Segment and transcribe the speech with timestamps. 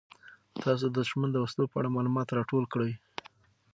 [0.63, 2.93] تاسو د دښمن د وسلو په اړه معلومات راټول کړئ.